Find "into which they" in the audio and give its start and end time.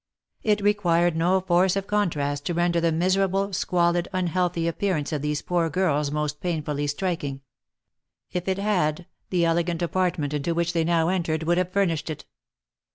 10.33-10.83